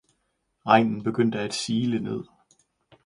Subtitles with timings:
[0.67, 2.23] Regnen begyndte at sile ned.